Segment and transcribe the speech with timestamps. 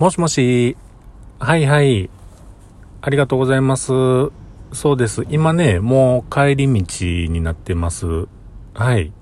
[0.00, 0.78] もしもし。
[1.38, 2.08] はいはい。
[3.02, 3.92] ありがとうございます。
[4.72, 5.26] そうです。
[5.28, 8.26] 今ね、もう帰り道になってます。
[8.72, 9.12] はい。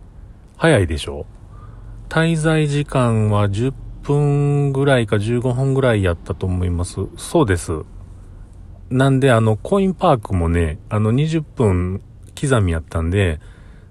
[0.56, 1.26] 早いでしょ？
[2.08, 3.72] 滞在時間は10
[4.04, 7.08] 分ぐらいか15分ぐらいやったと思います。
[7.16, 7.82] そうです。
[8.88, 12.02] なんで、あの、コインパークもね、あの、20分
[12.40, 13.40] 刻みやったんで、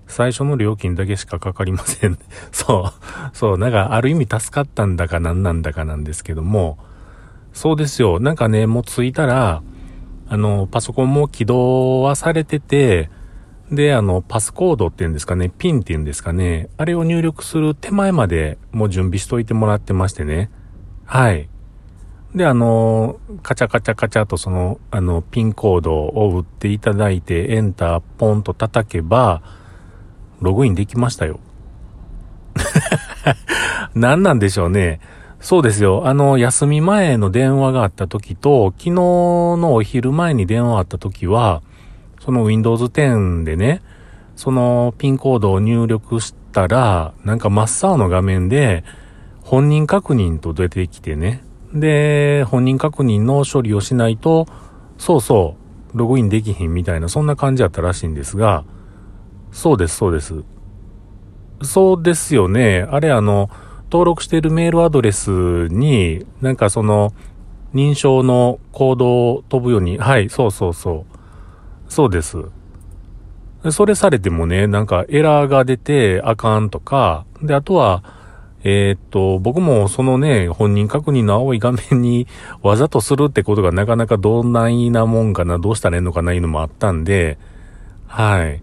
[0.07, 2.17] 最初の料金だけしかかかりません。
[2.51, 3.35] そう。
[3.35, 3.57] そう。
[3.57, 6.77] なんか、ある意味助かったんだか何なんだかなんですけども、
[7.53, 8.20] そうですよ。
[8.20, 9.62] なんかね、もう着いたら、
[10.29, 13.09] あの、パソコンも起動はされてて、
[13.71, 20.49] で、あの、パスコードっていうんですかね、ピンっていうんですかね、あれを入力する手前までもう準備しといてもらってましてね。
[21.05, 21.49] はい。
[22.35, 29.41] で、あの、カチャカチャカチャとその、あの、ピンコードを打っていただいて、エンターポンと叩けば、
[30.41, 31.40] ログインできましたよ。
[33.96, 35.00] 何なんでしょうね。
[35.40, 36.08] そうですよ。
[36.08, 41.62] あの、休み前の電話があった時と、昨日のお昼前に電話あった時は、
[42.20, 43.82] その Windows 10でね、
[44.35, 48.84] そのピンコードを入力したら、なんか真っ青の画面で、
[49.41, 51.44] 本人確認と出てきてね。
[51.74, 54.48] で、本人確認の処理をしないと、
[54.98, 55.55] そうそ
[55.94, 58.66] う、ログインできひんみたいな、そんな感じだったらしいんですが、
[59.58, 60.44] そうです、そうです。
[61.63, 62.88] そうですよね。
[62.91, 63.50] あれあの、
[63.86, 67.12] 登録しているメールアドレスに、なんかその、
[67.74, 71.91] 認証のコードを飛ぶように、はい、そうそうそう。
[71.91, 72.38] そうです。
[73.72, 78.03] それされてもね、なんかエラーが出てあかんとか、で、あとは、
[78.63, 82.28] えーっと、僕もそのね、本人確認の青い画面に
[82.62, 87.40] わざとするってことがなかなかどんないなもんかな、どうしたらいいのかないうのもあったんで、
[88.06, 88.62] はい。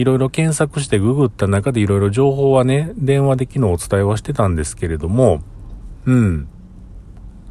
[0.00, 5.42] いろいろ検索してググった中でいろいろ情報はね、電話で昨日お伝えはしてたんですけれども、
[6.06, 6.48] うん。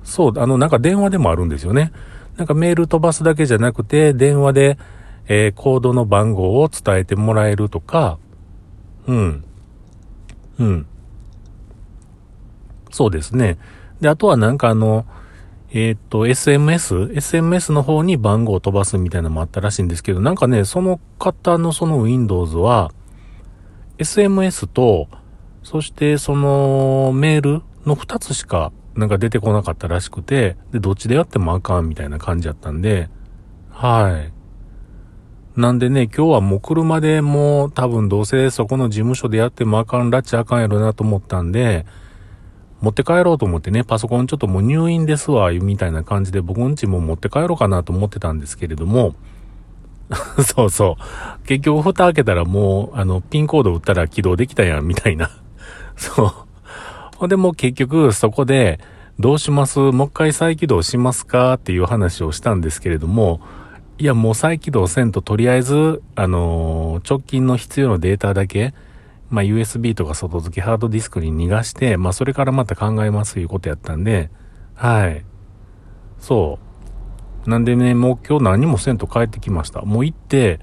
[0.03, 1.91] そう、あの、なんか電話でもあるんですよね。
[2.37, 4.79] なんかメール飛ばすだけじゃなくて、電話で、
[5.27, 8.17] えーコードの番号を伝えてもらえるとか、
[9.05, 9.43] うん。
[10.57, 10.85] うん。
[12.89, 13.59] そうですね。
[14.01, 15.05] で、あとはなんかあの、
[15.71, 17.13] えーっと、SMS?
[17.13, 22.91] SMS の方に番号を飛ばすみたいなのもあったらしいんですけど、なんかね、その方のその Windows は、
[23.99, 25.07] SMS と、
[25.61, 33.09] そしてそのメールの2つしかなんか出てこなかったらしくて、で、どっちでやってもあかんみたいな感じだったんで、
[33.69, 34.25] は
[35.55, 35.59] い。
[35.59, 41.85] なんでね、今日はもう車でもう多分どうせそこの事務所でやってもあかん、ラッチあかんやろなと思ったんで、
[42.81, 49.15] 持って帰ろうと思ってね、パソコンちょっともう入院ですわ、みたいな感じで僕んちも持って帰ろうかなと思ってたんですけれども、
[50.43, 51.47] そうそう。
[51.47, 55.29] 結局蓋開けたらもう、あの、ピンコード打ったら起動できたやん、みたいな。
[55.95, 56.31] そう。
[57.17, 58.79] ほんでもう結局そこで、
[59.19, 59.79] どうします？
[59.79, 61.55] もう一回再起動しますか？
[61.55, 63.41] っていう話をしたんですけれども、
[63.97, 68.73] いやもう再起動せんととりあえず、あのー直近の必要なデータだけ、
[69.29, 74.29] まあ USB とか外付けハードディスクに逃がして、まあそれからまた考えますいうことやったんで、
[74.75, 75.25] はい。
[76.19, 76.59] そ
[77.45, 77.49] う。
[77.49, 79.81] なんでね、もう今日何もせんと帰ってきました。
[79.81, 80.59] もう行って、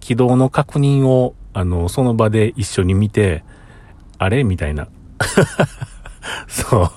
[0.00, 3.44] 起動の確認を、あの、その場で一緒に見て、
[4.18, 4.44] あれ？
[4.44, 4.88] みたいな。
[6.48, 6.90] そう。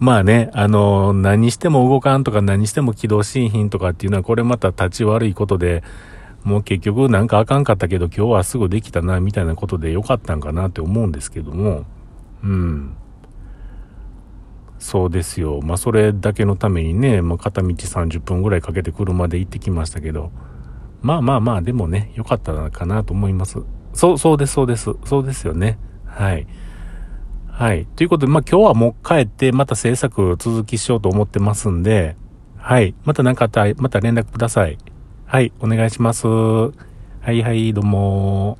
[0.00, 5.82] まあね、あの、何しても動かんとか何しても起動しんひんとかっていうのはこれまた立ち悪いことで、
[6.48, 11.84] もう結局なんかあかんかったけど今日はすぐできたなみたいなことでよかったんかなって思うんですけども、
[12.42, 12.96] うん。
[14.78, 15.60] そうですよ。
[15.62, 20.30] まあそれだけのためにね、まあ片道30分ぐらいかけて車で行ってきましたけど、
[21.02, 23.58] まあまあまあでもね、よかったかなと思います。
[23.92, 24.90] そう、そうです、そうです。
[25.04, 25.78] そうですよね。
[26.06, 26.46] はい。
[27.48, 27.84] はい。
[27.84, 32.16] ということで、まあ今日はもう帰って、また制作続きしようと思ってますんで、
[32.56, 32.94] はい。
[33.04, 34.78] また何かあったら、また連絡ください。
[35.30, 35.52] はい。
[35.60, 36.26] お願いします。
[36.26, 36.72] は
[37.26, 38.56] いはい、どうも